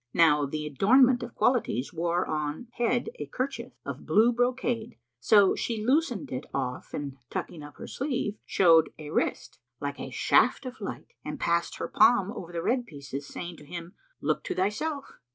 Now 0.15 0.47
the 0.47 0.65
"Adornment 0.65 1.21
of 1.21 1.35
Qualities" 1.35 1.93
wore 1.93 2.25
on 2.25 2.69
head 2.71 3.09
a 3.19 3.27
kerchief 3.27 3.73
of 3.85 4.07
blue 4.07 4.31
brocade 4.33 4.97
so 5.19 5.53
she 5.53 5.85
loosed 5.85 6.11
it 6.31 6.45
off 6.55 6.95
and 6.95 7.17
tucking 7.29 7.61
up 7.61 7.75
her 7.75 7.85
sleeve, 7.85 8.39
showed 8.43 8.89
a 8.97 9.11
wrist 9.11 9.59
like 9.79 9.99
a 9.99 10.09
shaft 10.09 10.65
of 10.65 10.81
light 10.81 11.13
and 11.23 11.39
passed 11.39 11.75
her 11.75 11.87
palm 11.87 12.31
over 12.31 12.51
the 12.51 12.63
red 12.63 12.87
pieces, 12.87 13.27
saying 13.27 13.57
to 13.57 13.63
him, 13.63 13.93
"Look 14.21 14.43
to 14.45 14.55
thyself." 14.55 15.19